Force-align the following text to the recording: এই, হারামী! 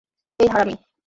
এই, 0.39 0.47
হারামী! 0.47 0.75